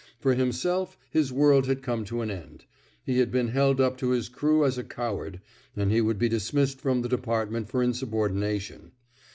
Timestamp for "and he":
5.75-6.01